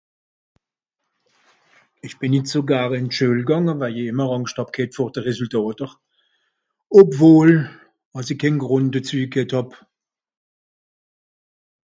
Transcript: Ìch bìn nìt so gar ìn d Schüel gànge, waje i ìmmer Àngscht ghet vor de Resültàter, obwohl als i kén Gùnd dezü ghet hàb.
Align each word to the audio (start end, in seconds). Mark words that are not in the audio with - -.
Ìch 2.05 2.15
bìn 2.19 2.31
nìt 2.33 2.45
so 2.51 2.59
gar 2.69 2.89
ìn 2.97 3.05
d 3.09 3.13
Schüel 3.15 3.39
gànge, 3.49 3.73
waje 3.81 4.01
i 4.03 4.07
ìmmer 4.11 4.29
Àngscht 4.35 4.69
ghet 4.75 4.91
vor 4.95 5.09
de 5.13 5.19
Resültàter, 5.27 5.89
obwohl 6.99 7.51
als 8.15 8.29
i 8.33 8.35
kén 8.41 8.55
Gùnd 8.63 8.89
dezü 8.93 9.19
ghet 9.33 9.51
hàb. 9.57 9.69